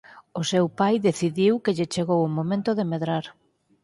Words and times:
O 0.39 0.41
seu 0.51 0.65
pai 0.79 0.95
decidiu 1.07 1.53
que 1.63 1.75
lle 1.77 1.91
chegou 1.93 2.19
o 2.23 2.33
momento 2.37 2.71
de 2.77 2.85
medrar. 2.91 3.25